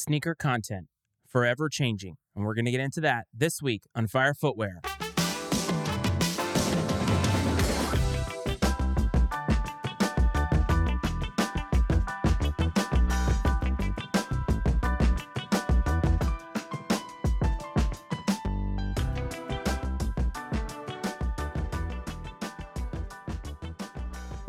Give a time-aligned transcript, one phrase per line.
[0.00, 0.86] sneaker content,
[1.28, 2.16] forever changing.
[2.34, 4.80] And we're going to get into that this week on Fire Footwear.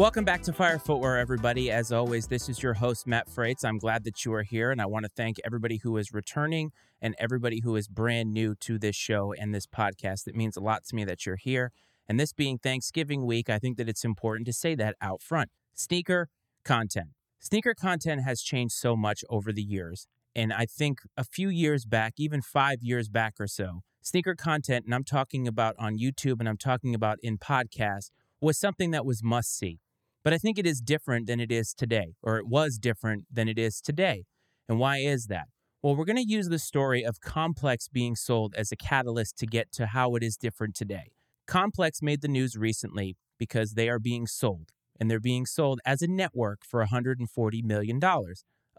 [0.01, 1.69] Welcome back to Fire Footwear, everybody.
[1.69, 3.63] As always, this is your host, Matt Frates.
[3.63, 6.71] I'm glad that you are here, and I want to thank everybody who is returning
[6.99, 10.27] and everybody who is brand new to this show and this podcast.
[10.27, 11.71] It means a lot to me that you're here.
[12.07, 15.51] And this being Thanksgiving week, I think that it's important to say that out front.
[15.75, 16.29] Sneaker
[16.65, 17.09] content.
[17.39, 20.07] Sneaker content has changed so much over the years.
[20.33, 24.85] And I think a few years back, even five years back or so, sneaker content,
[24.85, 28.09] and I'm talking about on YouTube and I'm talking about in podcasts,
[28.41, 29.77] was something that was must see.
[30.23, 33.47] But I think it is different than it is today, or it was different than
[33.47, 34.25] it is today.
[34.69, 35.47] And why is that?
[35.81, 39.47] Well, we're going to use the story of Complex being sold as a catalyst to
[39.47, 41.11] get to how it is different today.
[41.47, 46.03] Complex made the news recently because they are being sold, and they're being sold as
[46.03, 47.99] a network for $140 million.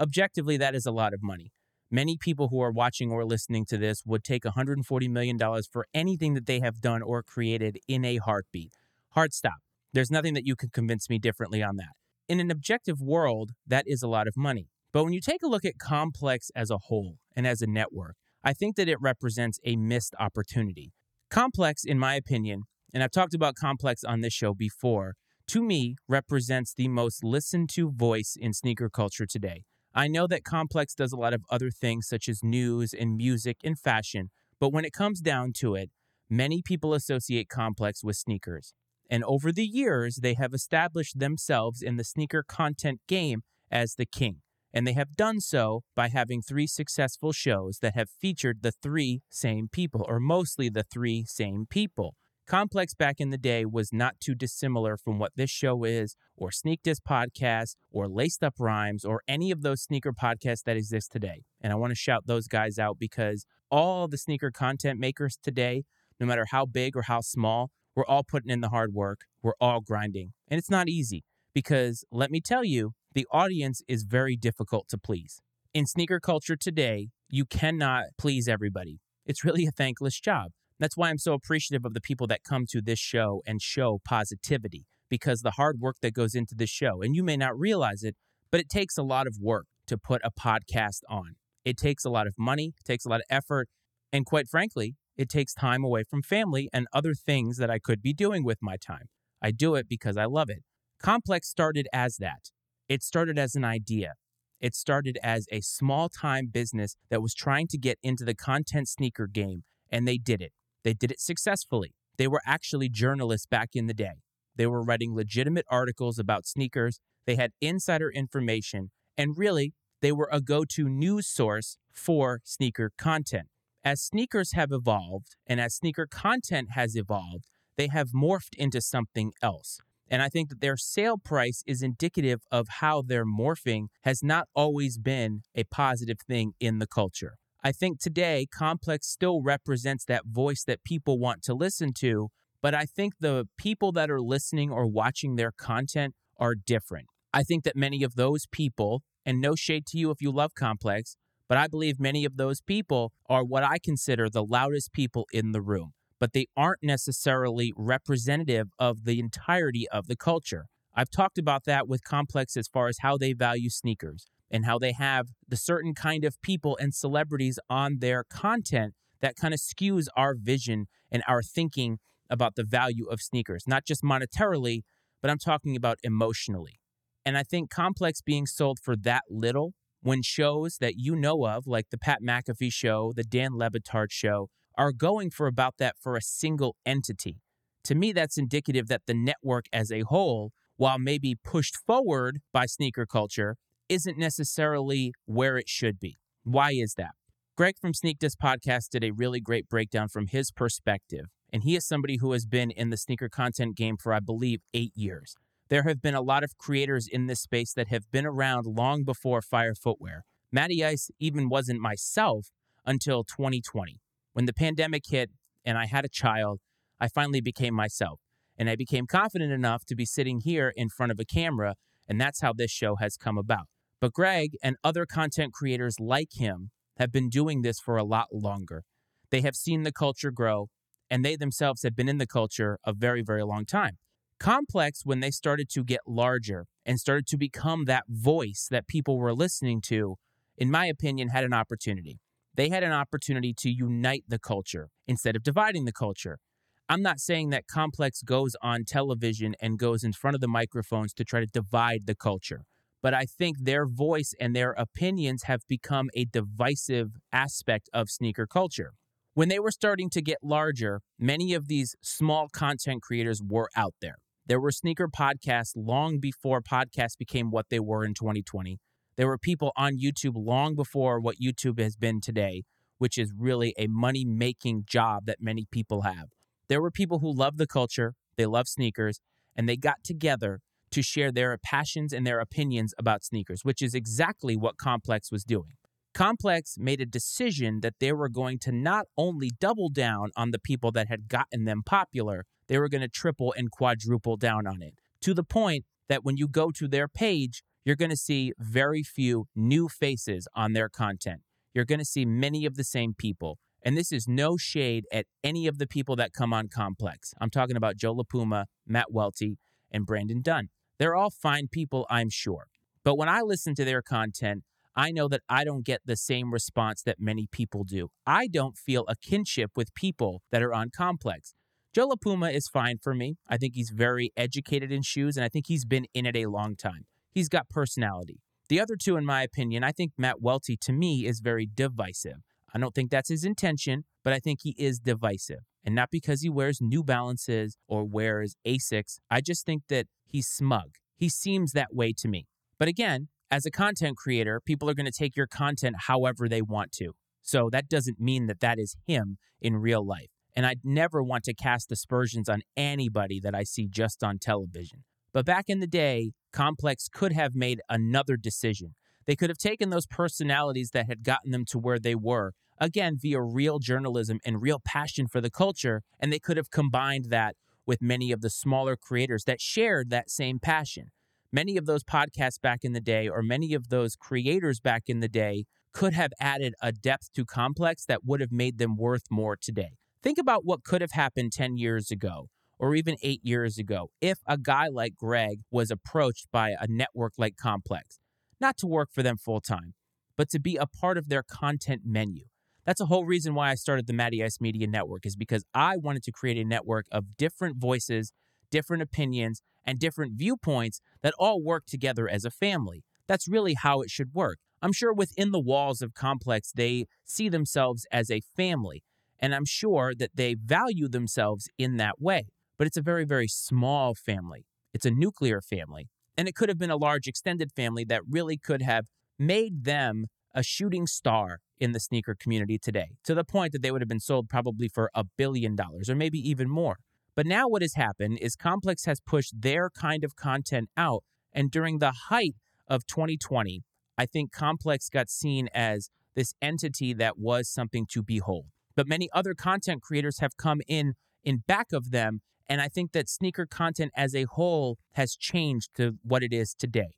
[0.01, 1.51] Objectively, that is a lot of money.
[1.91, 5.39] Many people who are watching or listening to this would take $140 million
[5.71, 8.75] for anything that they have done or created in a heartbeat.
[9.11, 9.61] Hard stop.
[9.93, 11.91] There's nothing that you can convince me differently on that.
[12.29, 14.69] In an objective world, that is a lot of money.
[14.93, 18.17] But when you take a look at Complex as a whole and as a network,
[18.45, 20.93] I think that it represents a missed opportunity.
[21.31, 25.15] Complex, in my opinion, and I've talked about Complex on this show before,
[25.49, 29.65] to me represents the most listened to voice in sneaker culture today.
[29.95, 33.59] I know that Complex does a lot of other things such as news and music
[33.63, 35.91] and fashion, but when it comes down to it,
[36.31, 38.73] many people associate Complex with sneakers.
[39.13, 44.07] And over the years, they have established themselves in the sneaker content game as the
[44.07, 44.37] king.
[44.73, 49.21] And they have done so by having three successful shows that have featured the three
[49.29, 52.15] same people, or mostly the three same people.
[52.47, 56.51] Complex back in the day was not too dissimilar from what this show is, or
[56.51, 61.13] Sneak Disc Podcast, or Laced Up Rhymes, or any of those sneaker podcasts that exist
[61.13, 61.43] today.
[61.61, 65.85] And I want to shout those guys out because all the sneaker content makers today,
[66.19, 69.21] no matter how big or how small, we're all putting in the hard work.
[69.43, 70.33] We're all grinding.
[70.49, 74.99] And it's not easy because let me tell you, the audience is very difficult to
[74.99, 75.41] please.
[75.75, 79.01] In sneaker culture today, you cannot please everybody.
[79.27, 80.53] It's really a thankless job.
[80.79, 84.01] That's why I'm so appreciative of the people that come to this show and show
[84.05, 88.03] positivity because the hard work that goes into this show, and you may not realize
[88.03, 88.17] it,
[88.51, 91.37] but it takes a lot of work to put a podcast on.
[91.65, 93.69] It takes a lot of money, takes a lot of effort,
[94.13, 98.03] and quite frankly, it takes time away from family and other things that I could
[98.03, 99.07] be doing with my time.
[99.43, 100.63] I do it because I love it.
[101.03, 102.51] Complex started as that.
[102.89, 104.15] It started as an idea.
[104.61, 108.89] It started as a small time business that was trying to get into the content
[108.89, 110.53] sneaker game, and they did it.
[110.85, 111.95] They did it successfully.
[112.17, 114.23] They were actually journalists back in the day.
[114.55, 120.29] They were writing legitimate articles about sneakers, they had insider information, and really, they were
[120.33, 123.49] a go to news source for sneaker content
[123.85, 129.33] as sneakers have evolved and as sneaker content has evolved, they have morphed into something
[129.43, 129.79] else.
[130.09, 134.47] And I think that their sale price is indicative of how their morphing has not
[134.55, 137.37] always been a positive thing in the culture.
[137.65, 142.29] I think today Complex still represents that voice that people want to listen to,
[142.61, 147.07] but I think the people that are listening or watching their content are different.
[147.33, 150.55] I think that many of those people, and no shade to you if you love
[150.55, 151.17] Complex,
[151.53, 155.53] but I believe many of those people are what I consider the loudest people in
[155.53, 160.65] the room, but they aren't necessarily representative of the entirety of the culture.
[160.95, 164.79] I've talked about that with Complex as far as how they value sneakers and how
[164.79, 169.61] they have the certain kind of people and celebrities on their content that kind of
[169.61, 171.99] skews our vision and our thinking
[172.31, 174.85] about the value of sneakers, not just monetarily,
[175.21, 176.81] but I'm talking about emotionally.
[177.27, 181.67] And I think Complex being sold for that little when shows that you know of,
[181.67, 185.97] like the Pat McAfee show, the Dan Le Batard show, are going for about that
[185.99, 187.41] for a single entity.
[187.85, 192.67] To me, that's indicative that the network as a whole, while maybe pushed forward by
[192.67, 193.57] sneaker culture,
[193.89, 196.19] isn't necessarily where it should be.
[196.45, 197.13] Why is that?
[197.57, 201.77] Greg from Sneak Disc Podcast did a really great breakdown from his perspective, and he
[201.77, 205.37] is somebody who has been in the sneaker content game for, I believe, eight years.
[205.73, 209.05] There have been a lot of creators in this space that have been around long
[209.05, 210.27] before Fire Footwear.
[210.53, 212.51] Matty Ice even wasn't myself
[212.85, 213.99] until 2020.
[214.35, 215.31] When the pandemic hit
[215.65, 216.61] and I had a child,
[217.01, 218.21] I finally became myself.
[218.59, 221.77] And I became confident enough to be sitting here in front of a camera,
[222.07, 223.69] and that's how this show has come about.
[223.99, 228.27] But Greg and other content creators like him have been doing this for a lot
[228.31, 228.85] longer.
[229.31, 230.69] They have seen the culture grow,
[231.11, 233.97] and they themselves have been in the culture a very, very long time.
[234.43, 239.17] Complex, when they started to get larger and started to become that voice that people
[239.17, 240.17] were listening to,
[240.59, 242.19] in my opinion, had an opportunity.
[242.57, 246.41] They had an opportunity to unite the culture instead of dividing the culture.
[246.89, 251.13] I'm not saying that Complex goes on television and goes in front of the microphones
[251.15, 252.65] to try to divide the culture,
[253.01, 258.49] but I think their voice and their opinions have become a divisive aspect of sneaker
[258.49, 258.95] culture.
[259.35, 263.95] When they were starting to get larger, many of these small content creators were out
[264.01, 264.17] there.
[264.53, 268.79] There were sneaker podcasts long before podcasts became what they were in 2020.
[269.17, 272.65] There were people on YouTube long before what YouTube has been today,
[272.99, 276.29] which is really a money making job that many people have.
[276.69, 279.23] There were people who love the culture, they love sneakers,
[279.57, 280.61] and they got together
[280.91, 285.45] to share their passions and their opinions about sneakers, which is exactly what Complex was
[285.45, 285.77] doing.
[286.15, 290.59] Complex made a decision that they were going to not only double down on the
[290.59, 294.83] people that had gotten them popular, they were going to triple and quadruple down on
[294.83, 298.53] it to the point that when you go to their page, you're going to see
[298.59, 301.41] very few new faces on their content.
[301.75, 303.59] You're going to see many of the same people.
[303.85, 307.35] And this is no shade at any of the people that come on Complex.
[307.41, 309.59] I'm talking about Joe LaPuma, Matt Welty,
[309.91, 310.69] and Brendan Dunne.
[310.99, 312.67] They're all fine people, I'm sure.
[313.05, 314.63] But when I listen to their content,
[314.95, 318.09] I know that I don't get the same response that many people do.
[318.27, 321.55] I don't feel a kinship with people that are on Complex.
[321.95, 323.37] Joe LaPuma is fine for me.
[323.49, 326.47] I think he's very educated in shoes, and I think he's been in it a
[326.47, 327.07] long time.
[327.31, 328.41] He's got personality.
[328.69, 332.39] The other two, in my opinion, I think Matt Welty to me is very divisive.
[332.75, 335.61] I don't think that's his intention, but I think he is divisive.
[335.85, 339.19] And not because he wears New Balances or wears Asics.
[339.31, 340.95] I just think that he's smug.
[341.17, 342.47] He seems that way to me.
[342.79, 346.63] But again, as a content creator, people are going to take your content however they
[346.63, 347.13] want to.
[347.43, 350.31] So that doesn't mean that that is him in real life.
[350.57, 355.05] And I'd never want to cast aspersions on anybody that I see just on television.
[355.35, 358.95] But back in the day, Complex could have made another decision.
[359.27, 363.19] They could have taken those personalities that had gotten them to where they were, again,
[363.21, 367.57] via real journalism and real passion for the culture, and they could have combined that
[367.87, 371.11] with many of the smaller creators that shared that same passion.
[371.55, 375.21] Many of those podcasts back in the day, or many of those creators back in
[375.21, 379.25] the day, could have added a depth to Complex that would have made them worth
[379.31, 379.99] more today.
[380.23, 384.39] Think about what could have happened 10 years ago or even eight years ago if
[384.47, 388.19] a guy like Greg was approached by a network like Complex,
[388.59, 389.93] not to work for them full time,
[390.39, 392.45] but to be a part of their content menu.
[392.87, 395.99] That's a whole reason why I started the Matty Ice Media Network, is because I
[395.99, 398.33] wanted to create a network of different voices,
[398.71, 403.05] different opinions, and different viewpoints that all work together as a family.
[403.27, 404.59] That's really how it should work.
[404.81, 409.05] I'm sure within the walls of Complex, they see themselves as a family,
[409.39, 412.49] and I'm sure that they value themselves in that way
[412.83, 414.67] but it's a very, very small family.
[414.93, 416.09] It's a nuclear family.
[416.37, 419.07] And it could have been a large extended family that really could have
[419.39, 423.93] made them a shooting star in the sneaker community today, to the point that they
[423.93, 426.97] would have been sold probably for a billion dollars or maybe even more.
[427.35, 431.25] But now what has happened is Complex has pushed their kind of content out.
[431.53, 432.55] And during the height
[432.87, 433.83] of 2020,
[434.19, 438.67] I think Complex got seen as this entity that was something to behold.
[438.95, 443.13] But many other content creators have come in in back of them and I think
[443.13, 447.11] that sneaker content as a whole has changed to what it is today.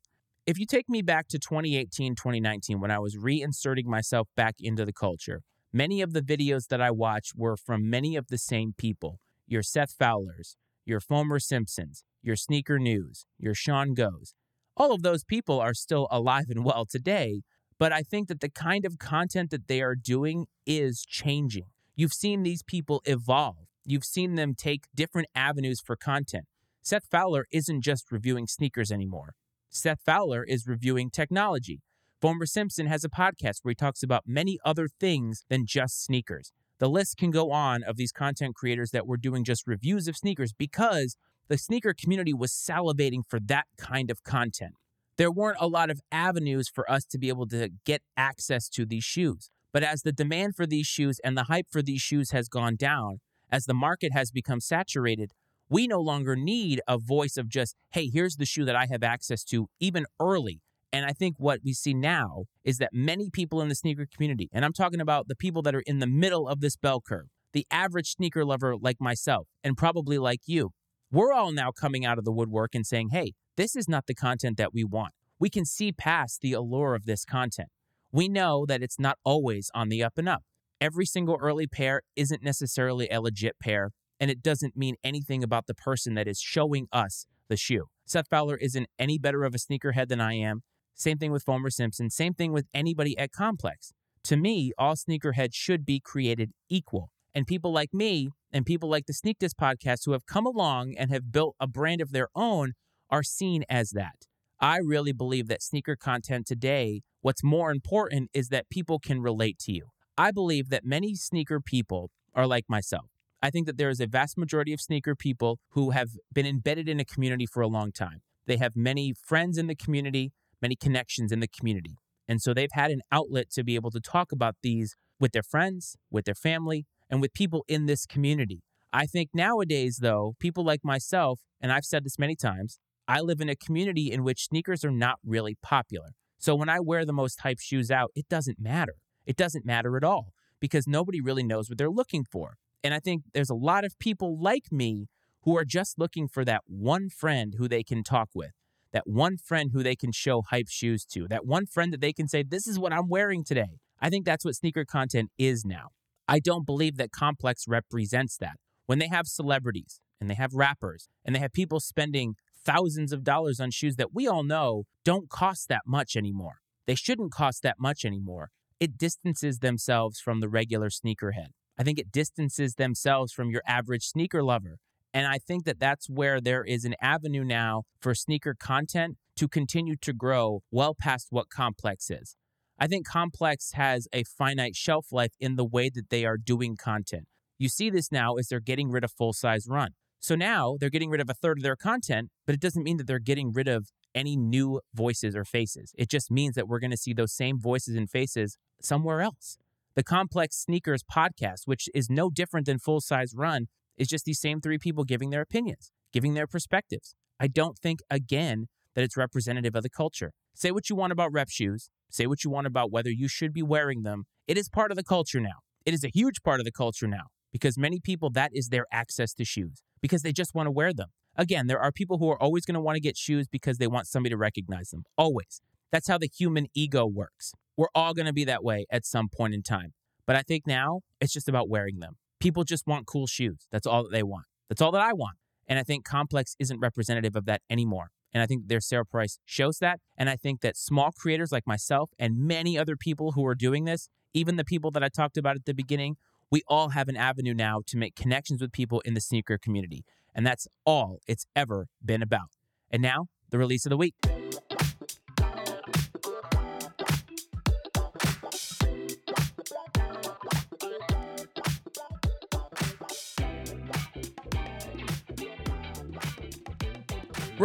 [0.45, 4.85] If you take me back to 2018, 2019, when I was reinserting myself back into
[4.85, 5.41] the culture,
[5.71, 9.63] many of the videos that I watched were from many of the same people your
[9.63, 14.33] Seth Fowlers, your Foamer Simpsons, your Sneaker News, your Sean Goes.
[14.77, 17.41] All of those people are still alive and well today,
[17.77, 21.67] but I think that the kind of content that they are doing is changing.
[21.95, 23.67] You've seen these people evolve.
[23.85, 26.45] You've seen them take different avenues for content.
[26.81, 29.33] Seth Fowler isn't just reviewing sneakers anymore.
[29.69, 31.81] Seth Fowler is reviewing technology.
[32.21, 36.51] Foamer Simpson has a podcast where he talks about many other things than just sneakers.
[36.79, 40.17] The list can go on of these content creators that were doing just reviews of
[40.17, 41.15] sneakers because
[41.47, 44.73] the sneaker community was salivating for that kind of content.
[45.17, 48.85] There weren't a lot of avenues for us to be able to get access to
[48.85, 49.49] these shoes.
[49.71, 52.75] But as the demand for these shoes and the hype for these shoes has gone
[52.75, 55.31] down, as the market has become saturated,
[55.69, 59.03] we no longer need a voice of just, hey, here's the shoe that I have
[59.03, 60.61] access to, even early.
[60.95, 64.49] And I think what we see now is that many people in the sneaker community,
[64.53, 67.25] and I'm talking about the people that are in the middle of this bell curve,
[67.51, 70.69] the average sneaker lover like myself, and probably like you,
[71.11, 74.15] we're all now coming out of the woodwork and saying, hey, this is not the
[74.15, 75.11] content that we want.
[75.37, 77.67] We can see past the allure of this content.
[78.09, 80.43] We know that it's not always on the up and up.
[80.79, 85.67] Every single early pair isn't necessarily a legit pair, and it doesn't mean anything about
[85.67, 87.87] the person that is showing us the shoe.
[88.05, 90.61] Seth Fowler isn't any better of a sneakerhead than I am.
[90.95, 92.09] Same thing with Foamer Simpson.
[92.09, 93.93] Same thing with anybody at Complex.
[94.23, 97.11] To me, all sneakerheads should be created equal.
[97.35, 101.11] And people like me and people like the Sneak podcast who have come along and
[101.11, 102.73] have built a brand of their own
[103.09, 104.25] are seen as that.
[104.59, 109.59] I really believe that sneaker content today, what's more important is that people can relate
[109.59, 109.87] to you.
[110.17, 113.07] I believe that many sneaker people are like myself.
[113.41, 116.87] I think that there is a vast majority of sneaker people who have been embedded
[116.87, 118.21] in a community for a long time.
[118.47, 121.97] They have many friends in the community, many connections in the community.
[122.27, 125.43] And so they've had an outlet to be able to talk about these with their
[125.43, 128.63] friends, with their family, and with people in this community.
[128.91, 133.41] I think nowadays, though, people like myself, and I've said this many times, I live
[133.41, 136.11] in a community in which sneakers are not really popular.
[136.37, 138.95] So when I wear the most hype shoes out, it doesn't matter.
[139.25, 142.55] It doesn't matter at all because nobody really knows what they're looking for.
[142.83, 145.07] And I think there's a lot of people like me
[145.43, 148.51] who are just looking for that one friend who they can talk with,
[148.95, 152.13] that one friend who they can show hype shoes to, that one friend that they
[152.13, 153.81] can say, This is what I'm wearing today.
[153.99, 155.89] I think that's what sneaker content is now.
[156.29, 158.55] I don't believe that Complex represents that.
[158.85, 163.25] When they have celebrities and they have rappers and they have people spending thousands of
[163.25, 167.63] dollars on shoes that we all know don't cost that much anymore, they shouldn't cost
[167.63, 168.51] that much anymore.
[168.79, 171.49] It distances themselves from the regular sneakerhead.
[171.77, 174.77] I think it distances themselves from your average sneaker lover.
[175.15, 179.47] And I think that that's where there is an avenue now for sneaker content to
[179.47, 182.35] continue to grow well past what Complex is.
[182.77, 186.75] I think Complex has a finite shelf life in the way that they are doing
[186.75, 187.27] content.
[187.57, 189.91] You see this now as they're getting rid of full size run.
[190.19, 192.97] So now they're getting rid of a third of their content, but it doesn't mean
[192.97, 195.93] that they're getting rid of any new voices or faces.
[195.97, 199.57] It just means that we're going to see those same voices and faces somewhere else.
[199.95, 203.67] The Complex Sneakers podcast, which is no different than Full Size Run,
[203.97, 207.15] is just these same three people giving their opinions, giving their perspectives.
[207.39, 210.31] I don't think, again, that it's representative of the culture.
[210.53, 213.53] Say what you want about rep shoes, say what you want about whether you should
[213.53, 214.23] be wearing them.
[214.47, 215.59] It is part of the culture now.
[215.85, 218.85] It is a huge part of the culture now because many people, that is their
[218.91, 221.09] access to shoes because they just want to wear them.
[221.35, 223.87] Again, there are people who are always going to want to get shoes because they
[223.87, 225.03] want somebody to recognize them.
[225.17, 225.61] Always.
[225.91, 227.51] That's how the human ego works.
[227.77, 229.93] We're all going to be that way at some point in time.
[230.25, 232.15] But I think now it's just about wearing them.
[232.45, 233.65] People just want cool shoes.
[233.71, 234.45] That's all that they want.
[234.69, 235.37] That's all that I want.
[235.67, 238.11] And I think Complex isn't representative of that anymore.
[238.31, 239.99] And I think their sale price shows that.
[240.15, 243.85] And I think that small creators like myself and many other people who are doing
[243.85, 246.17] this, even the people that I talked about at the beginning,
[246.51, 250.05] we all have an avenue now to make connections with people in the sneaker community.
[250.35, 252.49] And that's all it's ever been about.
[252.91, 254.13] And now, the release of the week.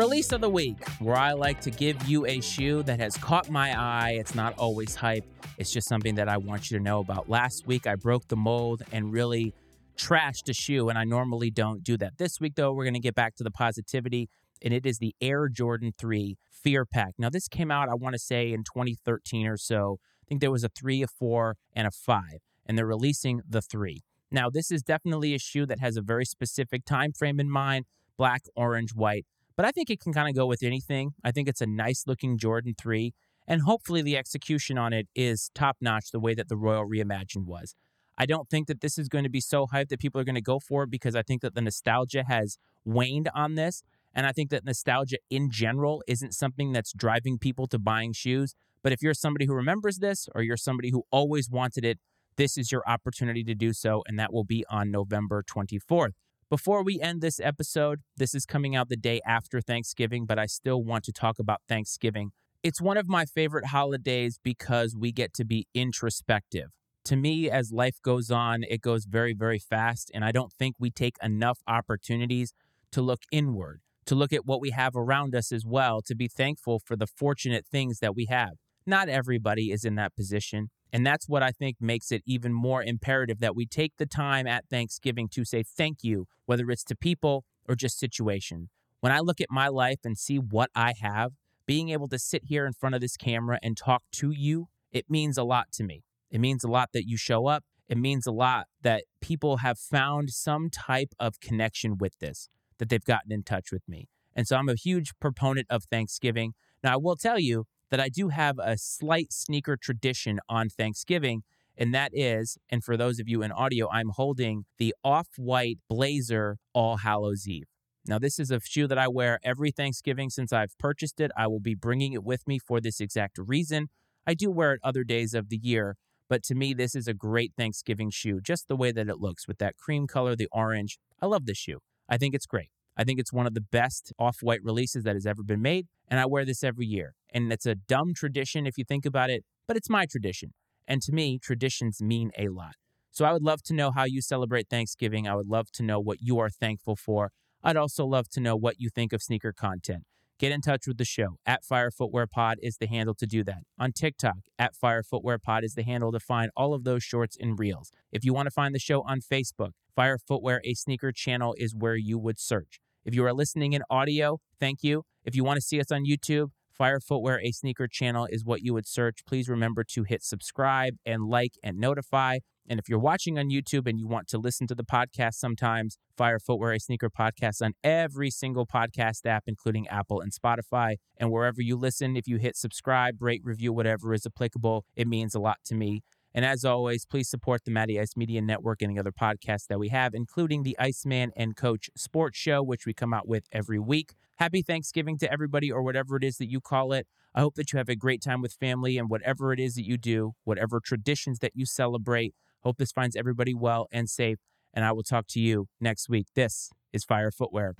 [0.00, 3.50] Release of the week, where I like to give you a shoe that has caught
[3.50, 4.12] my eye.
[4.12, 5.26] It's not always hype,
[5.58, 7.28] it's just something that I want you to know about.
[7.28, 9.52] Last week, I broke the mold and really
[9.98, 12.16] trashed a shoe, and I normally don't do that.
[12.16, 14.30] This week, though, we're going to get back to the positivity,
[14.62, 17.12] and it is the Air Jordan 3 Fear Pack.
[17.18, 19.98] Now, this came out, I want to say, in 2013 or so.
[20.00, 22.22] I think there was a 3, a 4, and a 5,
[22.64, 24.00] and they're releasing the 3.
[24.30, 27.84] Now, this is definitely a shoe that has a very specific time frame in mind
[28.16, 29.26] black, orange, white
[29.60, 31.12] but I think it can kind of go with anything.
[31.22, 33.12] I think it's a nice looking Jordan 3,
[33.46, 37.44] and hopefully the execution on it is top notch the way that the Royal Reimagined
[37.44, 37.74] was.
[38.16, 40.34] I don't think that this is going to be so hyped that people are going
[40.34, 43.82] to go for it because I think that the nostalgia has waned on this.
[44.14, 48.54] And I think that nostalgia in general isn't something that's driving people to buying shoes.
[48.82, 51.98] But if you're somebody who remembers this or you're somebody who always wanted it,
[52.36, 54.04] this is your opportunity to do so.
[54.08, 56.12] And that will be on November 24th.
[56.50, 60.46] Before we end this episode, this is coming out the day after Thanksgiving, but I
[60.46, 62.32] still want to talk about Thanksgiving.
[62.64, 66.70] It's one of my favorite holidays because we get to be introspective.
[67.04, 70.74] To me, as life goes on, it goes very, very fast, and I don't think
[70.76, 72.52] we take enough opportunities
[72.90, 76.26] to look inward, to look at what we have around us as well, to be
[76.26, 78.54] thankful for the fortunate things that we have.
[78.84, 80.70] Not everybody is in that position.
[80.92, 84.46] And that's what I think makes it even more imperative that we take the time
[84.46, 88.68] at Thanksgiving to say thank you, whether it's to people or just situation.
[89.00, 91.32] When I look at my life and see what I have,
[91.66, 95.08] being able to sit here in front of this camera and talk to you, it
[95.08, 96.02] means a lot to me.
[96.30, 97.64] It means a lot that you show up.
[97.88, 102.88] It means a lot that people have found some type of connection with this, that
[102.88, 104.08] they've gotten in touch with me.
[104.34, 108.08] And so I'm a huge proponent of Thanksgiving Now, I will tell you that I
[108.08, 111.42] do have a slight sneaker tradition on Thanksgiving,
[111.76, 115.78] and that is, and for those of you in audio, I'm holding the off white
[115.88, 117.66] blazer All Hallows Eve.
[118.06, 121.30] Now, this is a shoe that I wear every Thanksgiving since I've purchased it.
[121.36, 123.88] I will be bringing it with me for this exact reason.
[124.26, 125.96] I do wear it other days of the year,
[126.28, 129.46] but to me, this is a great Thanksgiving shoe, just the way that it looks
[129.46, 130.98] with that cream color, the orange.
[131.20, 131.80] I love this shoe.
[132.08, 132.70] I think it's great.
[132.96, 135.86] I think it's one of the best off white releases that has ever been made,
[136.08, 137.14] and I wear this every year.
[137.32, 140.52] And it's a dumb tradition if you think about it, but it's my tradition.
[140.86, 142.74] And to me, traditions mean a lot.
[143.12, 145.26] So I would love to know how you celebrate Thanksgiving.
[145.26, 147.32] I would love to know what you are thankful for.
[147.62, 150.04] I'd also love to know what you think of sneaker content.
[150.38, 151.36] Get in touch with the show.
[151.44, 153.58] At Fire Footwear Pod is the handle to do that.
[153.78, 157.36] On TikTok, at Fire Footwear Pod is the handle to find all of those shorts
[157.38, 157.90] and reels.
[158.10, 161.74] If you want to find the show on Facebook, Fire Footwear, a sneaker channel, is
[161.74, 162.80] where you would search.
[163.04, 165.02] If you are listening in audio, thank you.
[165.26, 168.62] If you want to see us on YouTube, Fire Footwear, a sneaker channel, is what
[168.62, 169.18] you would search.
[169.26, 172.38] Please remember to hit subscribe and like and notify.
[172.66, 175.98] And if you're watching on YouTube and you want to listen to the podcast sometimes,
[176.16, 180.94] Fire Footwear, a sneaker podcast on every single podcast app, including Apple and Spotify.
[181.18, 185.34] And wherever you listen, if you hit subscribe, rate, review, whatever is applicable, it means
[185.34, 186.00] a lot to me.
[186.34, 189.78] And as always, please support the Matty Ice Media Network and the other podcasts that
[189.78, 193.78] we have, including the Iceman and Coach Sports Show, which we come out with every
[193.78, 194.14] week.
[194.36, 197.06] Happy Thanksgiving to everybody, or whatever it is that you call it.
[197.34, 199.84] I hope that you have a great time with family and whatever it is that
[199.84, 202.34] you do, whatever traditions that you celebrate.
[202.60, 204.38] Hope this finds everybody well and safe.
[204.72, 206.28] And I will talk to you next week.
[206.34, 207.74] This is Fire Footwear.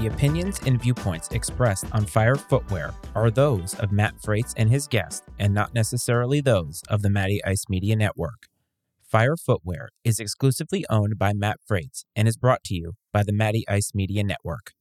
[0.00, 4.88] The opinions and viewpoints expressed on Fire Footwear are those of Matt Frates and his
[4.88, 8.46] guest, and not necessarily those of the Matty Ice Media Network.
[9.02, 13.34] Fire Footwear is exclusively owned by Matt Frates and is brought to you by the
[13.34, 14.72] Matty Ice Media Network.